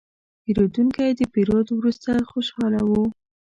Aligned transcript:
پیرودونکی 0.43 1.09
د 1.19 1.21
پیرود 1.33 1.67
وروسته 1.71 2.11
خوشاله 2.29 2.81
و. 2.89 2.91